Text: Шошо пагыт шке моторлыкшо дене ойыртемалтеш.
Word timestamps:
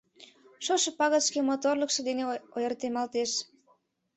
Шошо 0.65 0.89
пагыт 0.97 1.23
шке 1.27 1.39
моторлыкшо 1.41 2.01
дене 2.07 2.23
ойыртемалтеш. 2.55 3.31